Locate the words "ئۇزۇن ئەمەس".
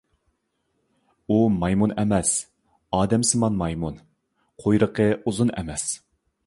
5.23-5.89